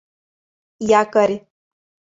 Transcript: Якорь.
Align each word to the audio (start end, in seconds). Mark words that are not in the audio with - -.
Якорь. 1.01 1.37